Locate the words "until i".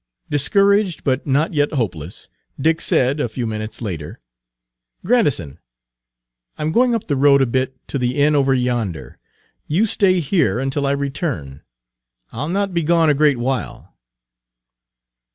10.57-10.91